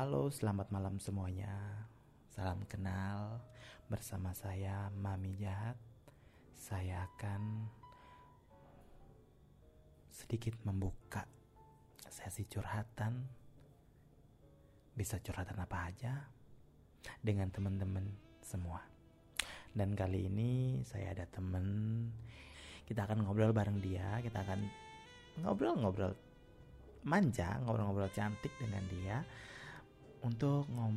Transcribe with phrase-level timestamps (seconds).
[0.00, 1.84] Halo, selamat malam semuanya.
[2.32, 3.36] Salam kenal
[3.84, 5.76] bersama saya Mami Jahat.
[6.56, 7.68] Saya akan
[10.08, 11.28] sedikit membuka
[12.08, 13.28] sesi curhatan.
[14.96, 16.16] Bisa curhatan apa aja
[17.20, 18.08] dengan teman-teman
[18.40, 18.80] semua.
[19.76, 22.08] Dan kali ini saya ada temen
[22.88, 24.64] kita akan ngobrol bareng dia, kita akan
[25.44, 26.16] ngobrol-ngobrol
[27.04, 29.20] manja, ngobrol-ngobrol cantik dengan dia
[30.24, 30.96] untuk ngom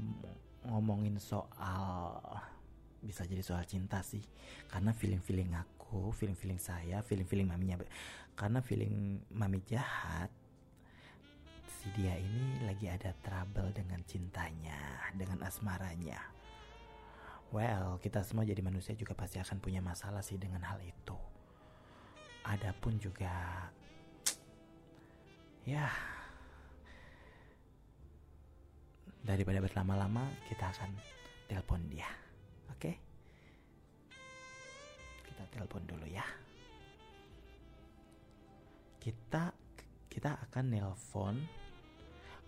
[0.63, 2.23] ngomongin soal
[3.03, 4.23] bisa jadi soal cinta sih.
[4.71, 7.83] Karena feeling feeling aku feeling feeling saya feeling feeling maminya
[8.33, 10.31] karena feeling mami jahat
[11.69, 16.17] si dia ini lagi ada trouble dengan cintanya dengan asmaranya.
[17.53, 21.17] Well kita semua jadi manusia juga pasti akan punya masalah sih dengan hal itu.
[22.43, 23.69] Adapun juga
[25.63, 25.87] ya
[29.23, 30.91] daripada berlama-lama kita akan
[31.47, 32.11] telepon dia.
[32.75, 32.91] Oke?
[35.23, 36.27] Kita telepon dulu ya.
[38.99, 39.51] Kita
[40.11, 41.35] kita akan nelpon.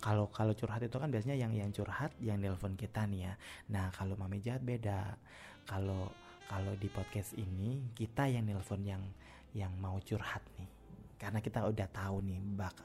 [0.04, 3.34] Kalau kalau curhat itu kan biasanya yang yang curhat yang nelpon kita nih ya.
[3.72, 5.16] Nah kalau mami jahat beda.
[5.66, 6.12] Kalau
[6.46, 9.02] kalau di podcast ini kita yang nelpon yang
[9.56, 10.70] yang mau curhat nih.
[11.16, 12.76] Karena kita udah tahu nih bak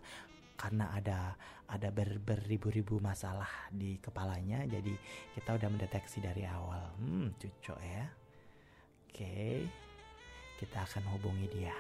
[0.61, 1.33] karena ada
[1.73, 4.93] ada ber, beribu-ribu masalah di kepalanya jadi
[5.33, 6.93] kita udah mendeteksi dari awal.
[7.01, 8.05] Hmm cucok ya.
[9.09, 9.65] Oke
[10.61, 11.73] kita akan hubungi dia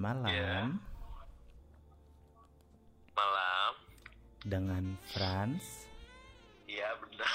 [0.00, 0.32] malam.
[0.32, 0.72] Iya.
[3.12, 3.72] Malam.
[4.40, 5.84] Dengan Franz.
[6.64, 7.28] Iya benar.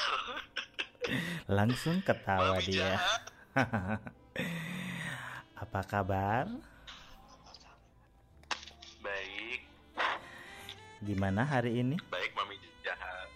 [1.62, 2.98] Langsung ketawa Mami dia.
[5.64, 6.50] Apa kabar?
[9.06, 9.62] Baik.
[11.06, 12.02] Gimana hari ini?
[12.10, 13.30] Baik mami jahat.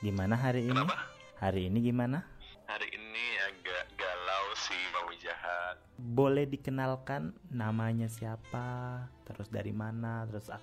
[0.00, 0.72] Gimana hari ini?
[0.72, 1.12] Kenapa?
[1.36, 2.24] Hari ini gimana?
[6.12, 9.00] Boleh dikenalkan namanya siapa?
[9.24, 10.28] Terus dari mana?
[10.28, 10.60] Terus ah,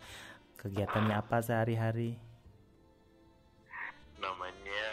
[0.62, 2.14] kegiatannya apa sehari-hari?
[4.22, 4.86] Namanya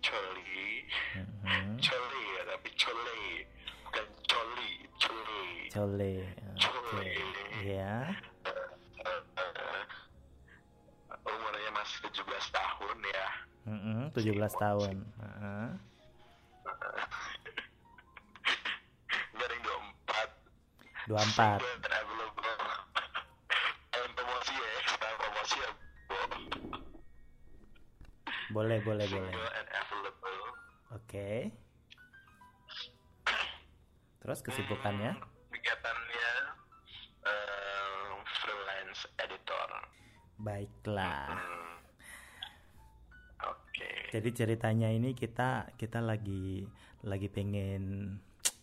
[0.00, 0.88] Coli.
[1.12, 1.76] Mhm.
[1.76, 3.44] Coli ya tapi Coli.
[3.84, 4.70] Bukan Coli.
[4.96, 5.44] Coli.
[5.68, 6.14] Cole.
[6.56, 7.12] Oke.
[7.68, 8.08] Ya.
[8.48, 9.20] Eh,
[11.28, 13.28] umurnya masih 17 tahun ya.
[13.68, 15.04] Mhm, 17 tahun.
[15.20, 15.68] Heeh.
[21.08, 21.16] Ya.
[21.16, 21.48] Bo.
[28.48, 29.34] Boleh, boleh, boleh.
[30.92, 31.52] Oke.
[34.24, 35.16] Terus kesibukannya?
[35.16, 36.32] Hmm, Kegiatannya
[37.24, 38.08] eh,
[38.40, 39.68] freelance editor.
[40.40, 41.28] Baiklah.
[41.32, 41.76] Hmm.
[43.52, 44.12] Oke.
[44.12, 46.68] Jadi ceritanya ini kita kita lagi
[47.04, 48.16] lagi pengen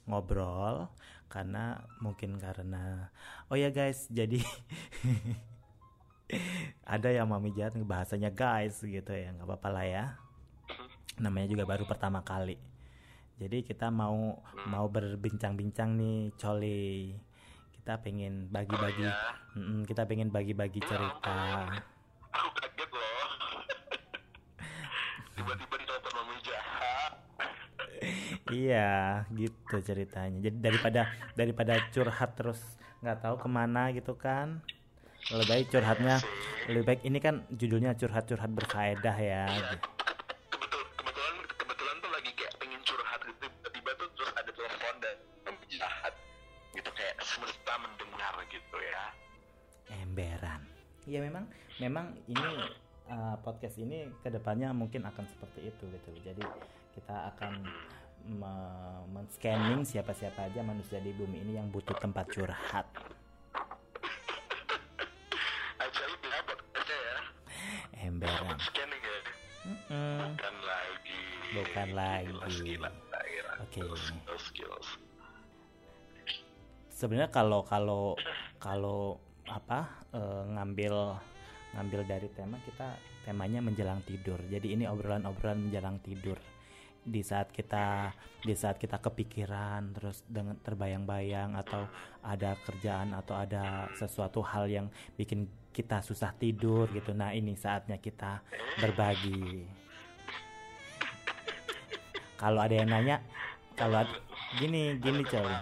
[0.05, 0.89] ngobrol
[1.27, 3.09] karena mungkin karena
[3.49, 4.39] oh ya guys jadi
[6.85, 10.05] ada yang mami jahat bahasanya guys gitu ya nggak apa-apa lah ya.
[11.21, 12.57] Namanya juga baru pertama kali.
[13.35, 17.13] Jadi kita mau mau berbincang-bincang nih coli.
[17.75, 19.83] Kita pengen bagi-bagi Oh, ya.
[19.85, 21.69] Kita pengen bagi-bagi cerita
[22.33, 23.27] Aku kaget loh.
[25.35, 27.13] Tiba-tiba ditelepon mami jahat.
[28.53, 30.37] Iya, gitu ceritanya.
[30.37, 32.61] Jadi daripada daripada curhat terus
[33.01, 34.61] nggak tahu ke mana gitu kan,
[35.33, 36.21] lebih baik curhatnya
[36.69, 39.45] lebih baik ini kan judulnya curhat-curhat berfaedah ya.
[40.49, 45.15] Kebetul, kebetulan kebetulan tuh lagi kayak pengen curhat gitu tiba-tiba tuh terus ada telepon dan
[45.69, 46.13] jahat
[46.73, 49.03] gitu kayak semesta mendengar gitu ya.
[49.89, 50.61] Emberan.
[51.05, 51.45] Iya memang
[51.81, 52.49] memang ini
[53.09, 56.09] uh, podcast ini ke depannya mungkin akan seperti itu gitu.
[56.21, 56.45] Jadi
[56.97, 57.65] kita akan
[58.25, 62.89] men-scanning siapa-siapa aja manusia di bumi ini yang butuh tempat curhat.
[66.45, 67.17] Podcastnya ya.
[68.05, 68.57] Emberan.
[68.57, 69.19] Scanning ya.
[69.65, 70.19] Mm-mm.
[70.37, 71.21] Bukan lagi.
[71.53, 72.33] Bukan lagi.
[72.61, 73.51] Gila, gila.
[73.65, 73.79] Oke.
[74.37, 74.89] Skills.
[76.95, 78.15] sebenarnya kalau kalau
[78.55, 79.19] kalau
[79.51, 81.19] apa eh, ngambil
[81.75, 82.95] ngambil dari tema kita
[83.27, 86.39] temanya menjelang tidur jadi ini obrolan-obrolan menjelang tidur
[87.05, 88.09] di saat kita
[88.41, 91.85] di saat kita kepikiran terus dengan terbayang-bayang atau
[92.25, 97.13] ada kerjaan atau ada sesuatu hal yang bikin kita susah tidur gitu.
[97.13, 98.41] Nah ini saatnya kita
[98.81, 99.69] berbagi.
[102.35, 103.21] Kalau ada yang nanya
[103.77, 104.01] kalau
[104.57, 105.57] gini gini coli.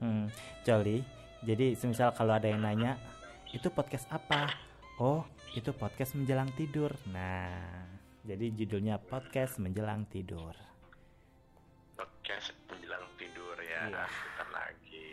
[0.00, 0.26] Hmm,
[0.64, 1.04] coli
[1.42, 3.00] jadi semisal kalau ada yang nanya
[3.50, 4.46] itu podcast apa?
[5.02, 5.26] Oh
[5.58, 6.94] itu podcast menjelang tidur.
[7.10, 10.52] Nah jadi judulnya podcast menjelang tidur
[11.96, 14.04] podcast menjelang tidur ya Iya.
[14.08, 15.06] bukan lagi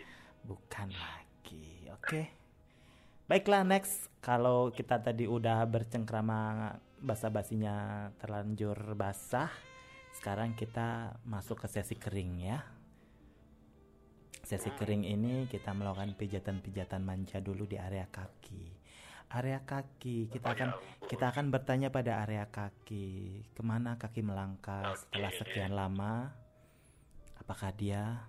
[0.48, 1.92] Bukan lagi.
[1.92, 2.32] Oke.
[3.28, 4.08] Baiklah next.
[4.24, 6.72] Kalau kita tadi udah bercengkrama
[7.04, 9.52] basa-basinya terlanjur basah,
[10.16, 12.64] sekarang kita masuk ke sesi kering ya.
[14.48, 18.77] Sesi kering ini kita melakukan pijatan-pijatan manja dulu di area kaki.
[19.28, 20.32] Area kaki.
[20.32, 20.72] Kita akan
[21.04, 23.44] kita akan bertanya pada area kaki.
[23.52, 26.32] Ke mana kaki melangkah setelah sekian lama.
[27.36, 28.24] Apakah dia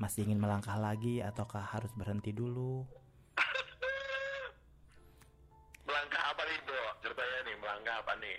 [0.00, 2.88] masih ingin melangkah lagi ataukah harus berhenti dulu?
[5.86, 8.38] melangkah apa nih Bo ceritanya nih melangkah apa nih?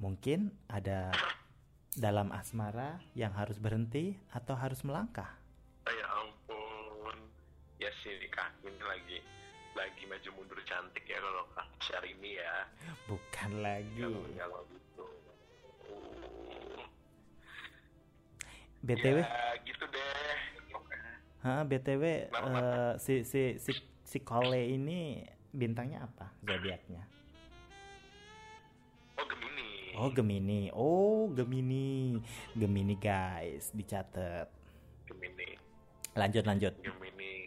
[0.00, 0.40] Mungkin
[0.72, 1.12] ada
[2.08, 5.36] dalam asmara yang harus berhenti atau harus melangkah.
[5.84, 7.16] Oh, ya ampun.
[7.76, 9.20] Ya sih kaki ini lagi
[9.76, 11.44] lagi maju mundur cantik ya kalau
[11.78, 12.52] hari ini ya
[13.06, 14.00] Bukan lagi.
[14.00, 15.04] kalau kalau gitu
[18.86, 19.26] Uh, BTW, ya
[19.62, 20.38] gitu deh
[21.42, 22.54] ha, BTW Kenapa?
[22.54, 27.02] eh, si si si si Kole ini bintangnya apa zodiaknya?
[29.16, 30.60] oh Gemini Oh Gemini.
[30.70, 32.20] Oh Gemini.
[32.52, 34.46] Gemini guys, dicatat.
[35.04, 35.56] Gemini
[36.14, 36.72] Lanjut lanjut.
[36.78, 37.45] Gemini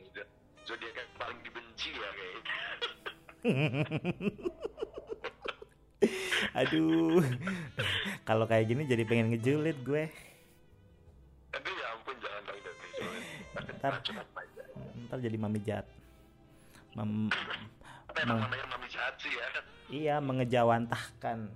[6.59, 7.19] Aduh.
[8.23, 10.07] Kalau kayak gini jadi pengen ngejulit gue.
[11.49, 13.25] aduh ya ampun jangan dong jangan dijualin.
[13.81, 13.93] Ntar.
[15.09, 15.89] Ntar jadi mami jahat.
[16.93, 17.33] Mem-
[18.19, 19.47] Meng- namanya mami jahat sih ya
[19.89, 21.49] iya mengejawantahkan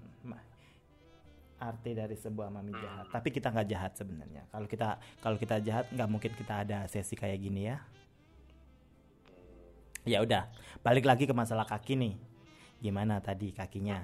[1.64, 3.08] arti dari sebuah mami jahat.
[3.08, 4.44] Tapi kita nggak jahat sebenarnya.
[4.52, 7.80] Kalau kita kalau kita jahat nggak mungkin kita ada sesi kayak gini ya.
[10.04, 10.52] Ya udah,
[10.84, 12.20] balik lagi ke masalah kaki nih.
[12.84, 14.04] Gimana tadi kakinya?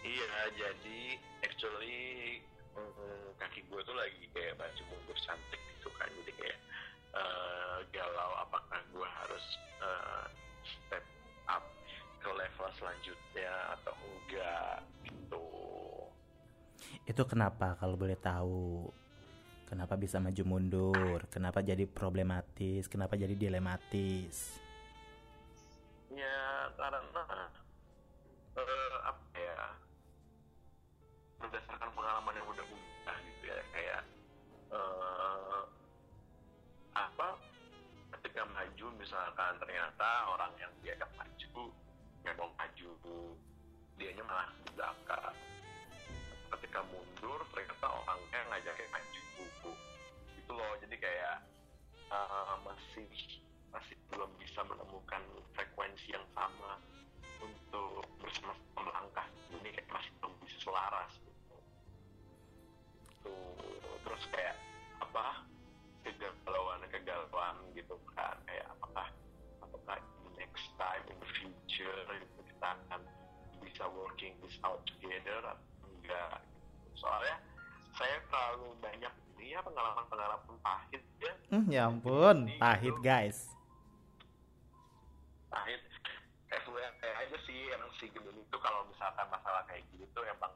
[0.00, 1.00] Iya, jadi
[1.44, 2.40] actually
[2.72, 6.58] mm, kaki gue tuh lagi kayak baju mundur cantik gitu kan, jadi kayak
[7.20, 9.44] eh, galau apakah gue harus
[9.84, 10.26] eh,
[10.64, 11.04] step
[11.52, 11.68] up
[12.24, 15.44] ke level selanjutnya atau enggak gitu.
[17.04, 18.88] Itu kenapa kalau boleh tahu?
[19.76, 21.28] Kenapa bisa maju mundur?
[21.28, 22.88] Kenapa jadi problematis?
[22.88, 24.56] Kenapa jadi dilematis?
[26.08, 27.24] Ya karena
[28.56, 29.60] eh, apa ya
[31.44, 34.00] berdasarkan pengalaman yang udah-udah gitu ya kayak
[34.72, 35.62] eh,
[36.96, 37.36] apa
[38.16, 41.68] ketika maju misalkan ternyata orang yang diajak maju
[42.24, 42.90] mau maju
[44.00, 45.36] dianya malah belakang
[46.56, 48.95] ketika mundur ternyata orangnya ngajakin
[50.96, 51.38] jadi kayak
[52.08, 53.04] eh, masih
[53.68, 55.20] masih belum bisa menemukan
[55.52, 56.80] frekuensi yang sama
[57.36, 61.56] untuk bersama-sama melangkah ini kayak masih belum bisa selaras gitu.
[63.28, 64.56] Tuh, terus kayak
[65.04, 65.44] apa
[66.00, 69.12] kegalauan kegalauan gitu kan kayak apakah
[69.60, 70.00] apakah
[70.40, 73.04] next time in the future gitu, kita akan
[73.60, 75.60] bisa working this out together atau
[75.92, 77.04] enggak gitu.
[77.04, 77.36] soalnya
[79.56, 81.32] banyak ini ya pengalaman-pengalaman pahit ya.
[81.48, 83.48] Hmm, ya ampun, pahit guys.
[85.48, 85.80] pahit.
[86.46, 90.52] FYI aja sih emang si Gemini itu kalau misalkan masalah kayak gitu tuh emang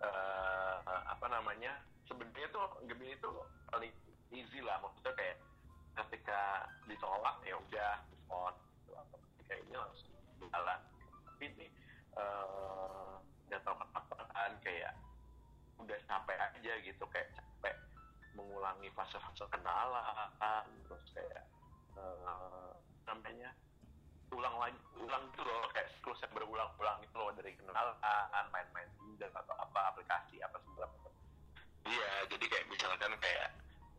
[0.00, 1.78] eh, apa namanya
[2.08, 3.28] sebenarnya tuh Gemini itu
[3.68, 3.92] paling
[4.32, 4.80] easy lah.
[4.80, 5.36] Maksudnya kayak
[6.00, 8.96] ketika ditolak ya udah move on gitu.
[8.96, 10.10] atau ketika ini langsung
[10.48, 10.80] jalan.
[11.28, 11.66] Tapi ini
[12.16, 13.12] eh
[13.52, 14.16] nggak tahu kenapa
[14.64, 14.92] kayak
[15.76, 17.04] udah capek aja gitu.
[17.12, 17.28] Kayak
[18.38, 21.42] mengulangi fase-fase kenalan terus kayak
[21.98, 22.70] eh,
[23.10, 23.50] namanya
[24.30, 27.96] ulang lagi ulang gitu loh kayak siklus yang berulang-ulang itu loh dari kenalan
[28.54, 31.12] main-main Tinder atau apa aplikasi apa segala macam
[31.88, 33.50] iya jadi kayak misalkan kayak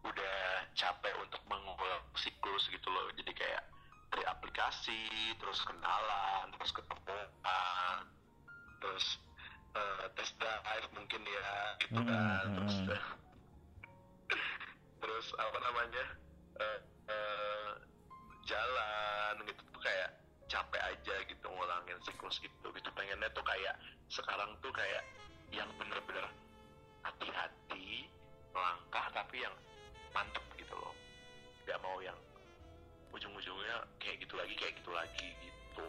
[0.06, 0.38] udah
[0.78, 3.64] capek untuk mengulang siklus gitu loh jadi kayak
[4.10, 5.02] dari aplikasi
[5.42, 8.00] terus kenalan terus ketemuan
[8.80, 9.06] terus
[9.76, 11.50] eh, test drive mungkin ya
[11.84, 12.96] gitu kan Mm, mm, terus mm.
[15.20, 16.06] terus apa namanya
[16.64, 16.80] eh,
[17.12, 17.72] eh,
[18.48, 20.16] jalan gitu tuh kayak
[20.48, 22.88] capek aja gitu ngulangin siklus gitu gitu.
[22.96, 23.76] Pengennya tuh kayak
[24.08, 25.04] sekarang tuh kayak
[25.52, 26.24] yang bener-bener
[27.04, 28.08] hati-hati
[28.56, 29.52] melangkah tapi yang
[30.16, 30.96] mantep gitu loh.
[31.68, 32.16] Nggak mau yang
[33.12, 35.88] ujung-ujungnya kayak gitu lagi kayak gitu lagi gitu.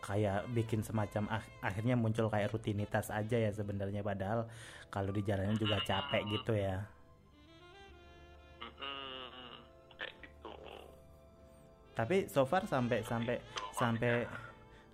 [0.00, 4.48] Kayak bikin semacam ak- akhirnya muncul kayak rutinitas aja ya sebenarnya padahal
[4.88, 6.95] kalau di jalannya juga capek gitu ya
[11.96, 13.40] tapi so far sampai sampai
[13.72, 14.28] sampai.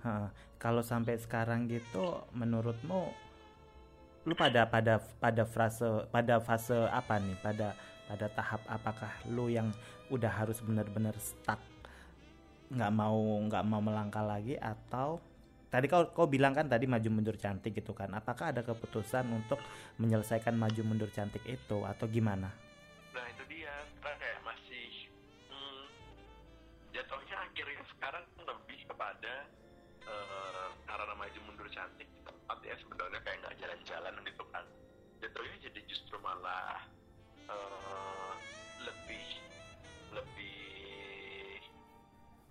[0.03, 0.29] Heeh.
[0.59, 3.11] kalau sampai sekarang gitu menurutmu
[4.23, 7.75] lu pada pada pada fase pada fase apa nih pada
[8.07, 9.75] pada tahap apakah lu yang
[10.11, 11.59] udah harus benar-benar stuck
[12.71, 15.19] nggak mau nggak mau melangkah lagi atau
[15.71, 19.59] tadi kau kau bilang kan tadi maju mundur cantik gitu kan apakah ada keputusan untuk
[19.99, 22.55] menyelesaikan maju mundur cantik itu atau gimana
[28.03, 29.47] sekarang lebih kepada
[30.11, 34.67] eh, karena maju mundur cantik di tempat ya sebenarnya kayak nggak jalan-jalan gitu kan.
[35.23, 36.83] Jatuhnya jadi justru malah
[37.47, 38.33] eh,
[38.83, 39.27] lebih
[40.19, 41.63] lebih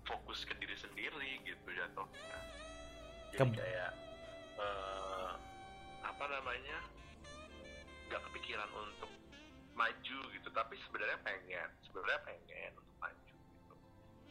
[0.08, 2.40] fokus ke diri sendiri gitu jatuhnya.
[3.36, 3.92] Jadi Ke- kayak
[4.56, 5.32] eh,
[6.00, 6.80] apa namanya
[8.08, 9.12] nggak kepikiran untuk
[9.76, 10.48] maju gitu.
[10.48, 13.76] Tapi sebenarnya pengen sebenarnya pengen untuk maju gitu.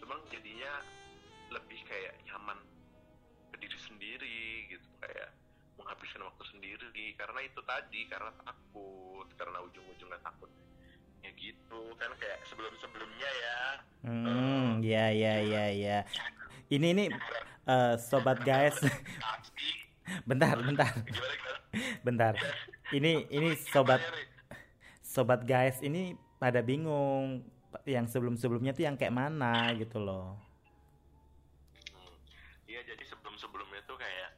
[0.00, 0.80] Cuma jadinya
[1.50, 2.58] lebih kayak nyaman
[3.50, 5.30] ke diri sendiri gitu kayak
[5.76, 7.06] menghabiskan waktu sendiri.
[7.18, 10.50] Karena itu tadi karena takut karena ujung-ujungnya takut
[11.20, 11.82] ya gitu.
[11.98, 13.60] Kan kayak sebelum sebelumnya ya.
[14.00, 15.34] Hmm ya ya.
[15.44, 15.98] ya ya
[16.70, 17.04] ini ini
[17.66, 18.78] eh, sobat guys.
[20.28, 20.94] bentar bentar.
[22.06, 22.34] Bentar.
[22.94, 24.02] Ini ini sobat
[25.02, 27.42] sobat guys ini pada bingung
[27.86, 30.38] yang sebelum-sebelumnya tuh yang kayak mana gitu loh.
[32.80, 34.32] Iya jadi sebelum sebelumnya tuh kayak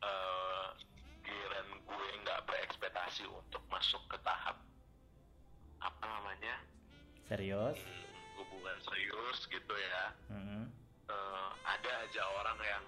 [0.00, 0.68] eh
[1.20, 4.56] giliran gue nggak berekspektasi untuk masuk ke tahap
[5.76, 6.64] apa namanya
[7.28, 10.04] serius hmm, hubungan serius gitu ya.
[10.32, 10.64] Mm-mm.
[11.12, 12.84] Eh, ada aja orang yang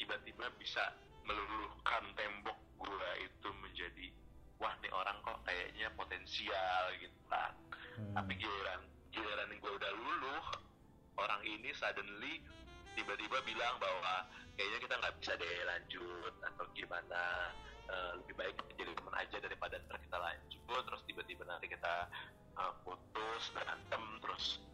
[0.00, 0.96] tiba-tiba bisa
[1.28, 4.08] meluluhkan tembok gue itu menjadi
[4.56, 7.52] wah nih orang kok kayaknya potensial gitu kan.
[8.00, 8.24] Hmm.
[8.24, 10.44] Tapi giliran giliran gue udah luluh
[11.20, 12.40] orang ini suddenly
[12.94, 17.50] tiba-tiba bilang bahwa kayaknya kita nggak bisa deh lanjut atau gimana.
[17.84, 22.08] Eh, lebih baik jadi teman aja daripada ntar kita lanjut terus tiba-tiba nanti kita
[22.56, 24.64] eh, putus berantem terus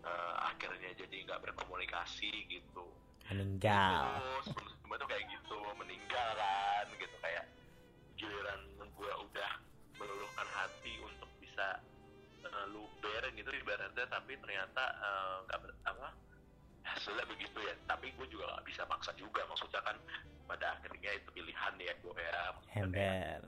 [0.00, 2.88] eh, akhirnya jadi nggak berkomunikasi gitu.
[3.28, 4.16] Meninggal.
[4.16, 7.16] Terus sebelum sebelumnya tuh kayak gitu meninggal kan gitu.
[7.20, 7.44] Kayak
[8.16, 9.52] giliran gue udah
[10.00, 11.84] meluluhkan hati untuk bisa
[12.48, 14.84] eh, luber gitu ibaratnya tapi ternyata
[15.44, 16.08] nggak ber apa
[16.84, 17.74] hasilnya begitu ya.
[17.88, 19.42] Tapi gue juga nggak bisa maksa juga.
[19.48, 19.96] Maksudnya kan
[20.44, 22.42] pada akhirnya itu pilihan ya gue ya.
[22.70, 23.40] Kayak, ember.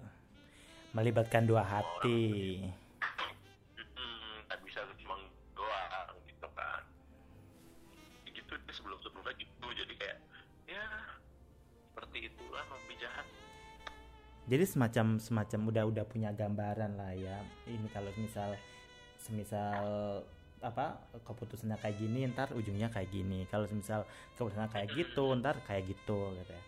[0.97, 2.65] Melibatkan dua hati.
[3.77, 5.17] "Mm-mm, nggak bisa cuma
[5.53, 6.83] doang gitu kan.
[8.27, 9.67] Gitu deh sebelum sebelumnya gitu.
[9.77, 10.19] Jadi kayak
[10.67, 10.85] ya
[11.93, 13.25] seperti itulah hobi jahat
[14.47, 17.43] jadi semacam semacam udah udah punya gambaran lah ya.
[17.67, 18.55] Ini kalau misal
[19.19, 20.23] semisal
[20.61, 23.45] apa keputusannya kayak gini ntar ujungnya kayak gini.
[23.47, 26.63] Kalau misal keputusannya kayak gitu ntar kayak gitu gitu ya.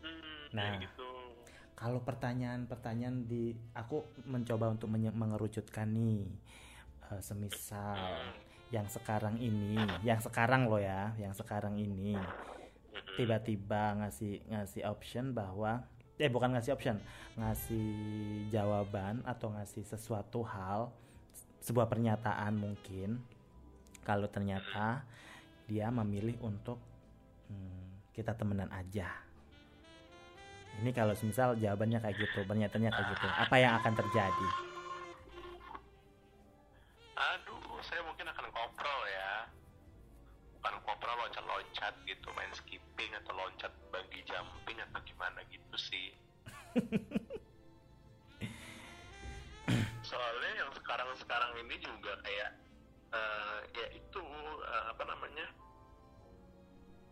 [0.00, 0.76] Hmm, Nah.
[0.78, 1.08] gitu.
[1.72, 6.30] kalau pertanyaan-pertanyaan di aku mencoba untuk mengerucutkan nih
[7.10, 8.30] eh, semisal Hmm,
[8.70, 15.34] yang sekarang ini yang sekarang loh ya yang sekarang ini hmm, tiba-tiba ngasih ngasih option
[15.34, 15.82] bahwa
[16.16, 17.02] eh bukan ngasih option
[17.34, 17.90] ngasih
[18.48, 20.94] jawaban atau ngasih sesuatu hal
[21.62, 23.22] sebuah pernyataan mungkin
[24.02, 25.06] kalau ternyata
[25.70, 26.82] dia memilih untuk
[27.46, 29.06] hmm, kita temenan aja.
[30.82, 34.48] Ini kalau misal jawabannya kayak gitu pernyataannya kayak gitu apa yang akan terjadi?
[37.14, 39.46] Aduh saya mungkin akan koprol ya.
[40.58, 46.10] Bukan koprol loncat-loncat gitu main skipping atau loncat bagi jumping atau gimana gitu sih
[51.12, 52.50] yang sekarang-sekarang ini juga kayak
[53.12, 54.24] eh, ya itu
[54.64, 55.46] eh, apa namanya?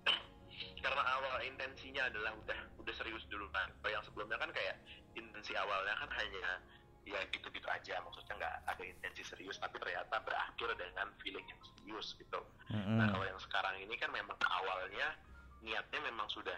[0.84, 4.80] Karena awal intensinya adalah udah udah serius dulu kan kalau yang sebelumnya kan kayak
[5.12, 6.64] intensi awalnya kan hanya
[7.04, 8.00] ya gitu-gitu aja.
[8.00, 12.40] Maksudnya nggak ada intensi serius tapi ternyata berakhir dengan feeling yang serius gitu.
[12.72, 12.96] Mm-mm.
[12.96, 15.12] nah kalau yang sekarang ini kan memang awalnya
[15.60, 16.56] niatnya memang sudah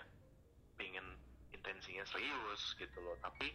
[0.79, 1.19] pengen
[1.51, 3.19] intensinya serius gitu loh.
[3.19, 3.51] Tapi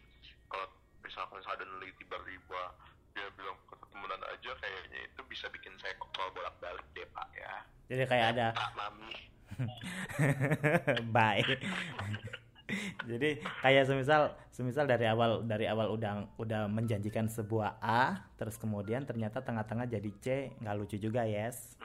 [0.51, 0.67] kalau
[0.99, 2.75] misalkan suddenly tiba-tiba
[3.17, 7.53] dia bilang ketemuan aja kayaknya itu bisa bikin saya kontrol bolak-balik deh pak ya
[7.89, 9.17] jadi kayak ada pak mami
[11.15, 11.41] bye
[13.07, 19.07] Jadi kayak semisal semisal dari awal dari awal udah udah menjanjikan sebuah A, terus kemudian
[19.07, 20.25] ternyata tengah-tengah jadi C,
[20.59, 21.79] nggak lucu juga, yes.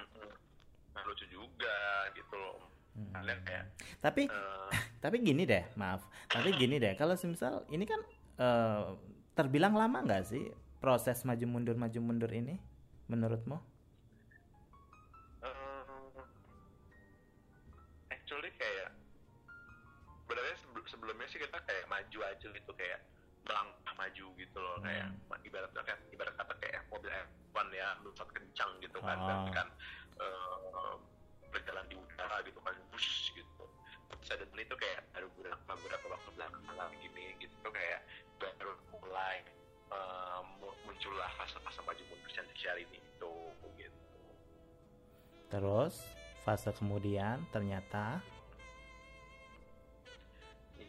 [0.91, 1.79] Nggak lucu juga
[2.19, 2.59] gitu loh.
[2.99, 3.15] Hmm.
[3.15, 3.65] Kalian kayak
[4.03, 4.71] Tapi eh,
[5.05, 6.03] tapi gini deh, maaf.
[6.27, 8.03] Tapi gini deh, kalau semisal ini kan
[8.43, 8.87] eh,
[9.39, 10.51] terbilang lama nggak sih
[10.83, 12.59] proses maju mundur maju mundur ini
[13.07, 13.55] menurutmu?
[15.41, 16.23] eh,
[18.11, 18.91] actually kayak
[20.21, 23.01] sebenarnya sebel- sebelumnya sih kita kayak maju aja gitu kayak
[23.43, 25.43] melangkah maju gitu loh kayak Hmm.
[25.43, 29.27] ibaratnya kayak ibarat kata kayak mobil F1 ya melesat kencang gitu kan Oh.
[29.29, 29.69] dan kan
[30.15, 30.95] eh,
[31.49, 33.65] berjalan di udara gitu kan bush gitu
[34.21, 38.07] suddenly itu kayak baru beberapa beberapa waktu belakangan gini gitu kayak
[38.39, 39.43] baru mulai
[40.59, 43.35] mu- muncullah fase-fase maju mundur cantik ini itu
[43.79, 44.21] gitu
[45.53, 46.01] Terus
[46.43, 48.25] fase kemudian ternyata?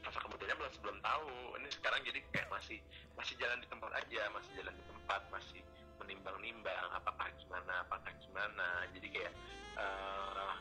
[0.03, 1.31] Fase kemudiannya belum belum tahu.
[1.59, 2.79] Ini sekarang jadi kayak masih
[3.19, 5.61] masih jalan di tempat aja masih jalan di tempat masih
[5.99, 8.87] menimbang-nimbang apakah gimana apakah gimana.
[8.95, 9.33] Jadi kayak
[9.79, 10.51] eh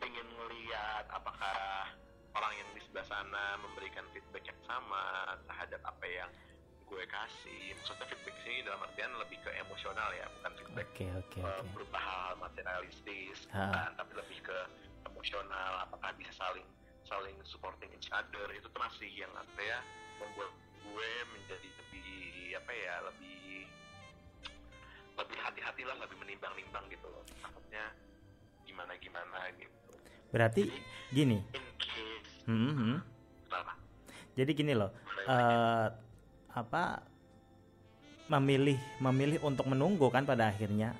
[0.00, 1.92] pengen ngeliat apakah
[2.32, 6.30] orang yang di sebelah sana memberikan feedback yang sama terhadap apa yang
[6.90, 7.62] gue kasih.
[7.78, 11.98] Maksudnya feedback sini dalam artian lebih ke emosional ya bukan feedback oke oke eh, berupa
[12.02, 13.70] hal materialistis Ha.
[13.70, 14.58] bukan, tapi lebih ke
[15.06, 16.66] emosional apakah bisa saling
[17.06, 18.50] saling supporting each other.
[18.50, 19.78] Itu tuh masih yang apa ya
[20.18, 22.10] membuat gue menjadi lebih
[22.58, 23.70] apa ya lebih
[25.14, 27.22] lebih hati-hati lah lebih menimbang-nimbang gitu loh.
[27.38, 27.84] Takutnya
[28.66, 29.78] gimana gimana gitu.
[30.30, 30.62] Berarti
[31.10, 32.98] gini, in case hmm, hmm.
[33.50, 33.74] kenapa?
[34.38, 34.94] Jadi gini loh,
[35.26, 36.09] eh
[36.54, 37.04] apa
[38.30, 40.94] memilih memilih untuk menunggu kan pada akhirnya.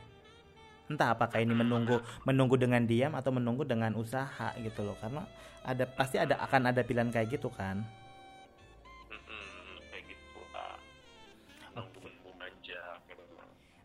[0.91, 4.99] Entah apakah ini menunggu menunggu dengan diam atau menunggu dengan usaha gitu loh.
[4.99, 5.23] Karena
[5.63, 7.87] ada pasti ada akan ada pilihan kayak gitu kan.
[9.95, 10.41] Kayak gitu
[13.07, 13.35] gitu.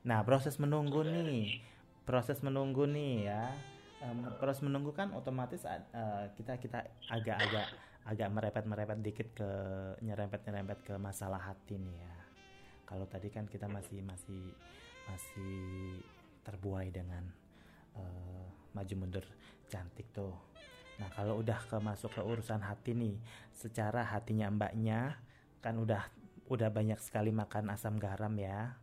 [0.06, 1.62] nah proses menunggu nih.
[2.06, 3.54] proses menunggu nih ya.
[4.38, 7.70] Proses menunggu kan otomatis eh, kita kita agak-agak
[8.06, 9.50] agak merepet-merepet dikit ke
[10.06, 12.16] nyerempet-nyerempet ke masalah hati nih ya.
[12.86, 14.54] Kalau tadi kan kita masih masih
[15.10, 15.58] masih
[16.46, 17.26] terbuai dengan
[17.98, 18.46] eh,
[18.78, 19.26] maju mundur
[19.66, 20.38] cantik tuh.
[21.02, 23.18] Nah kalau udah ke masuk ke urusan hati nih
[23.52, 25.18] secara hatinya mbaknya
[25.66, 26.06] kan udah
[26.46, 28.78] udah banyak sekali makan asam garam ya.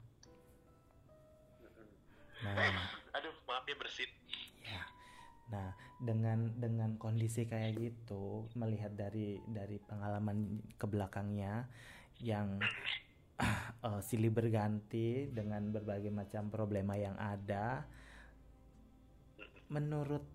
[2.43, 2.75] Nah.
[3.17, 4.11] Aduh maaf ya bersin.
[4.67, 4.83] Ya.
[5.53, 5.71] Nah,
[6.03, 11.71] dengan dengan kondisi kayak gitu, melihat dari dari pengalaman ke belakangnya
[12.19, 12.59] yang
[13.87, 17.87] eh, silih berganti dengan berbagai macam problema yang ada,
[19.71, 20.27] menurut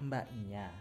[0.00, 0.72] mbaknya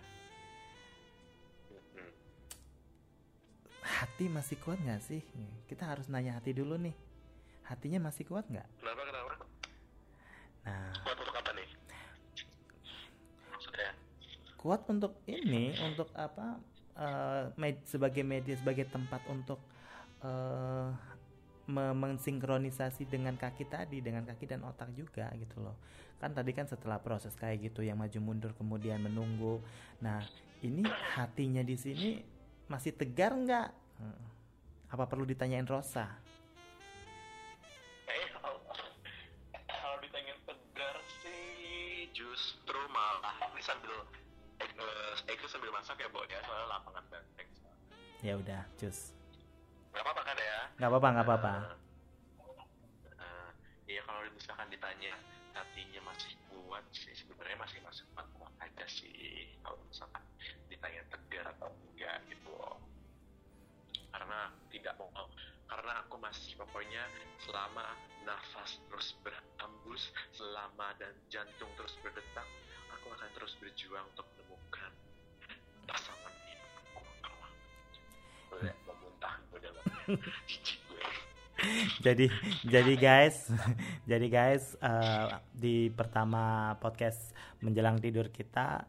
[4.02, 5.22] hati masih kuat nggak sih?
[5.70, 6.96] Kita harus nanya hati dulu nih.
[7.68, 8.66] Hatinya masih kuat nggak?
[8.80, 9.34] kenapa kenapa
[10.62, 10.94] Nah,
[14.62, 16.62] kuat untuk ini untuk apa
[16.96, 19.58] eh, med- sebagai media sebagai tempat untuk
[21.66, 25.82] me- mensinkronisasi dengan kaki tadi dengan kaki dan otak juga gitu loh.
[26.22, 29.58] Kan tadi kan setelah proses kayak gitu yang maju mundur kemudian menunggu.
[30.06, 30.22] Nah
[30.62, 30.86] ini
[31.18, 32.10] hatinya di sini
[32.70, 33.70] masih tegar nggak?
[34.02, 34.26] Hmm.
[34.92, 36.10] apa perlu ditanyain Rosa
[46.12, 47.48] ya ya soalnya lapangan banteng
[48.22, 49.18] ya udah cus.
[49.92, 50.60] Nggak apa-apa kan ya?
[50.78, 51.54] Nggak apa-apa nggak apa-apa.
[51.58, 53.50] Eh, eh,
[53.98, 55.14] Iya kalau misalkan ditanya
[55.52, 59.50] hatinya masih kuat sih sebenarnya masih masih kuat kuat aja sih.
[59.66, 60.24] Kalau misalkan
[60.70, 62.78] ditanya tegar atau enggak gitu loh.
[64.14, 65.10] Karena tidak mau
[65.72, 67.08] karena aku masih pokoknya
[67.48, 67.96] selama
[68.28, 72.44] nafas terus berhembus selama dan jantung terus berdetak
[72.92, 74.51] aku akan terus berjuang untuk menemukan
[82.06, 82.26] jadi
[82.66, 83.54] jadi guys
[84.10, 88.86] jadi guys eh, di pertama podcast menjelang tidur kita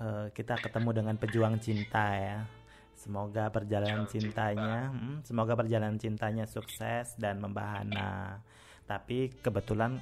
[0.00, 2.38] eh, kita ketemu dengan pejuang cinta ya.
[2.96, 8.40] Semoga perjalanan cintanya hmm, semoga perjalanan cintanya sukses dan membahana.
[8.88, 10.00] Tapi kebetulan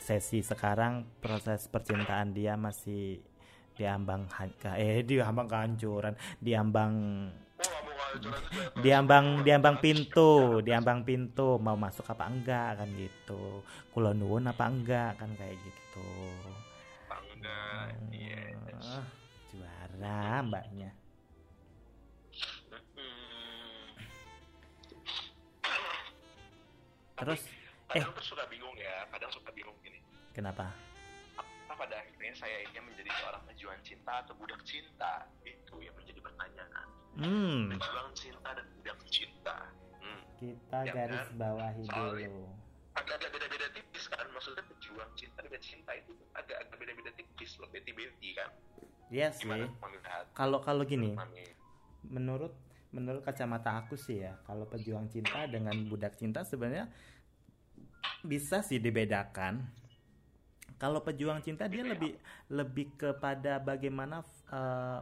[0.00, 3.20] sesi sekarang proses percintaan dia masih
[3.76, 4.28] diambang
[4.76, 6.92] eh diambang kehancuran diambang
[8.82, 11.58] di ambang pintu diambang pintu.
[11.60, 13.62] Mau masuk apa enggak kan gitu.
[13.94, 16.10] Kulo nuwun apa enggak kan kayak gitu.
[17.40, 18.12] Hmm.
[18.12, 18.44] Iya.
[19.50, 20.90] Juara mbaknya.
[22.94, 23.88] Hmm.
[27.20, 27.40] Terus
[27.96, 28.04] eh.
[28.04, 29.98] kadang bingung ya kadang suka bingung gini.
[30.36, 30.70] Kenapa?
[31.80, 35.24] Pada akhirnya saya ini menjadi seorang pejuang cinta atau budak cinta.
[35.48, 36.86] Itu yang menjadi pertanyaan.
[37.16, 37.72] Hmm.
[37.72, 39.56] Pejuang cinta dan budak cinta.
[40.04, 40.22] Hmm.
[40.36, 41.40] kita Ya garis kan?
[41.40, 42.44] bawahi dulu.
[43.00, 44.28] agak-agak beda-beda tipis kan.
[44.36, 47.68] Maksudnya pejuang cinta dan cinta itu agak-agak beda-beda tipis loh.
[47.72, 48.52] Beti-beti kan.
[49.10, 49.90] Iya gimana sih
[50.38, 51.42] kalau kalau gini Mami
[52.06, 52.54] menurut
[52.94, 56.86] menurut kacamata aku sih ya kalau pejuang cinta dengan budak cinta sebenarnya
[58.22, 59.66] bisa sih dibedakan
[60.80, 62.16] kalau pejuang cinta dia lebih
[62.48, 65.00] lebih kepada bagaimana eh,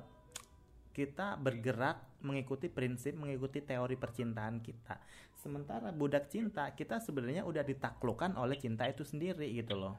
[0.90, 4.98] kita bergerak mengikuti prinsip mengikuti teori percintaan kita.
[5.38, 9.94] Sementara budak cinta kita sebenarnya udah ditaklukkan oleh cinta itu sendiri gitu loh.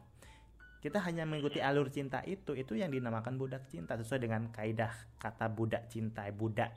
[0.84, 5.48] Kita hanya mengikuti alur cinta itu itu yang dinamakan budak cinta sesuai dengan kaidah kata
[5.48, 6.76] budak cinta budak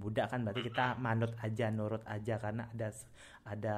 [0.00, 2.88] budak kan berarti kita manut aja nurut aja karena ada
[3.44, 3.76] ada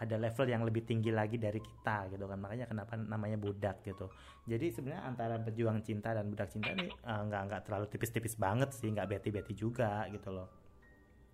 [0.00, 2.40] ada level yang lebih tinggi lagi dari kita gitu kan.
[2.40, 4.08] Makanya kenapa namanya budak gitu.
[4.48, 8.72] Jadi sebenarnya antara pejuang cinta dan budak cinta ini eh, nggak nggak terlalu tipis-tipis banget
[8.72, 10.48] sih nggak beti-beti juga gitu loh.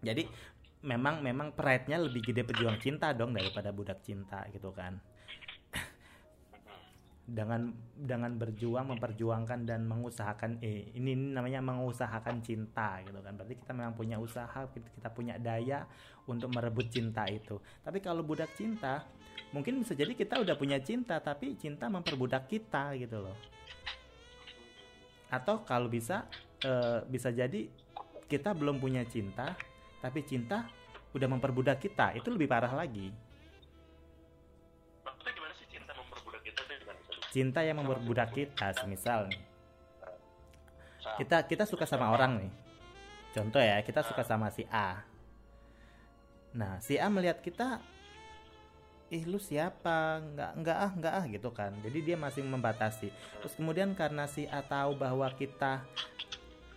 [0.02, 0.26] Jadi
[0.84, 5.00] memang memang pride-nya lebih gede pejuang cinta dong daripada budak cinta gitu kan
[7.24, 13.32] dengan dengan berjuang memperjuangkan dan mengusahakan eh, ini, ini namanya mengusahakan cinta gitu kan.
[13.32, 15.88] Berarti kita memang punya usaha kita, punya daya
[16.28, 17.56] untuk merebut cinta itu.
[17.80, 19.08] Tapi kalau budak cinta
[19.56, 23.36] mungkin bisa jadi kita udah punya cinta tapi cinta memperbudak kita gitu loh.
[25.32, 26.28] Atau kalau bisa
[26.60, 27.72] eh, bisa jadi
[28.28, 29.56] kita belum punya cinta
[30.04, 30.68] tapi cinta
[31.16, 32.12] udah memperbudak kita.
[32.20, 33.23] Itu lebih parah lagi
[37.34, 39.42] cinta yang memperbudak kita semisal nih.
[41.18, 42.52] Kita kita suka sama orang nih.
[43.34, 45.02] Contoh ya kita suka sama si A.
[46.54, 47.82] Nah si A melihat kita
[49.10, 50.22] ih lu siapa?
[50.22, 51.74] Nggak nggak ah nggak ah gitu kan.
[51.82, 53.10] Jadi dia masih membatasi.
[53.42, 55.82] Terus kemudian karena si A tahu bahwa kita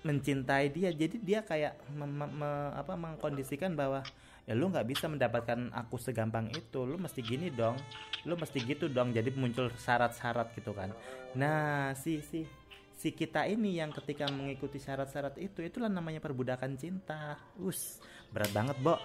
[0.02, 4.02] mencintai dia jadi dia kayak mem- mem- me- apa mengkondisikan bahwa
[4.48, 6.88] ya lu nggak bisa mendapatkan aku segampang itu.
[6.88, 7.76] Lu mesti gini dong.
[8.24, 9.12] Lu mesti gitu dong.
[9.12, 10.96] Jadi muncul syarat-syarat gitu kan.
[11.36, 12.48] Nah si si
[12.96, 17.36] si kita ini yang ketika mengikuti syarat-syarat itu itulah namanya perbudakan cinta.
[17.60, 18.00] Us
[18.32, 18.96] berat banget bo.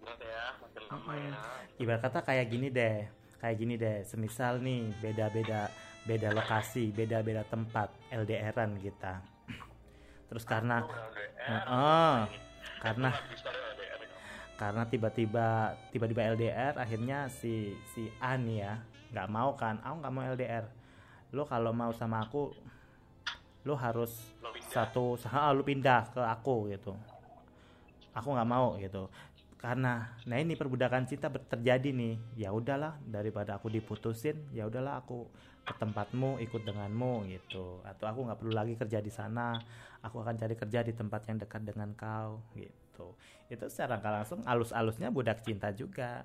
[0.00, 0.44] Berat ya
[0.90, 1.30] Mm-mm.
[1.30, 1.38] ya.
[1.78, 3.04] Ibarat kata kayak gini deh.
[3.36, 4.00] Kayak gini deh.
[4.08, 5.68] Semisal nih beda-beda
[6.08, 9.20] beda lokasi beda-beda tempat LDRan kita.
[10.32, 12.16] Terus karena Lu LDR, Heeh.
[12.80, 13.12] Karena
[14.56, 18.74] karena tiba-tiba tiba-tiba LDR akhirnya si si A nih ya
[19.12, 19.80] nggak mau kan?
[19.80, 20.64] Aku nggak mau LDR
[21.30, 22.50] lo kalau mau sama aku
[23.64, 24.72] lo harus Lo pindah.
[24.72, 26.92] satu ah, lu pindah ke aku gitu.
[28.12, 29.06] Aku nggak mau gitu
[29.60, 32.16] karena nah ini perbudakan cinta terjadi nih.
[32.40, 35.28] Ya udahlah daripada aku diputusin ya udahlah aku
[35.68, 37.84] ke tempatmu ikut denganmu gitu.
[37.84, 39.60] Atau aku nggak perlu lagi kerja di sana
[40.00, 43.12] aku akan cari kerja di tempat yang dekat dengan kau gitu.
[43.52, 46.24] Itu secara nggak langsung alus-alusnya budak cinta juga.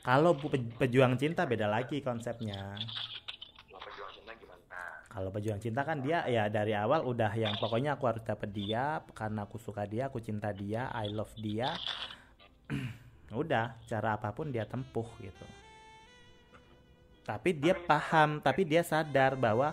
[0.00, 2.78] Kalau pe- pejuang cinta beda lagi konsepnya
[3.74, 4.80] lo pejuang cinta gimana
[5.16, 9.00] Kalau pejuang cinta kan dia ya dari awal udah yang pokoknya aku harus dapet dia
[9.16, 11.72] karena aku suka dia, aku cinta dia, I love dia.
[13.32, 15.46] udah cara apa pun dia tempuh gitu.
[17.24, 19.72] Tapi dia paham, tapi dia sadar bahwa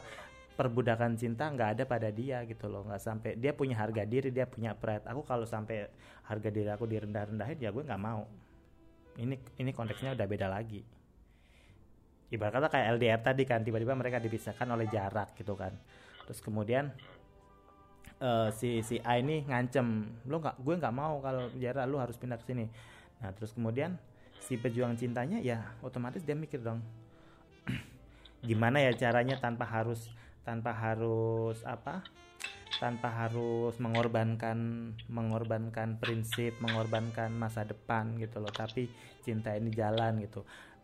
[0.55, 4.47] perbudakan cinta nggak ada pada dia gitu loh, nggak sampai dia punya harga diri, dia
[4.47, 5.03] punya pride.
[5.11, 5.91] Aku kalau sampai
[6.23, 8.31] harga diri aku direndah-rendahin ya gue nggak mau.
[9.19, 11.02] Ini ini konteksnya udah beda lagi
[12.33, 15.77] ibarat kata kayak LDR tadi kan tiba-tiba mereka dipisahkan oleh jarak gitu kan.
[16.25, 16.89] Terus kemudian
[18.17, 22.17] eh, si si A ini ngancem lo nggak gue nggak mau kalau jarak lu harus
[22.17, 22.65] pindah ke sini.
[23.21, 23.95] Nah terus kemudian
[24.43, 26.83] si pejuang cintanya ya otomatis dia mikir dong
[28.47, 30.11] gimana ya caranya tanpa harus
[30.43, 32.03] tanpa harus apa
[32.83, 38.91] tanpa harus mengorbankan mengorbankan prinsip mengorbankan masa depan gitu loh tapi
[39.23, 40.43] cinta ini jalan gitu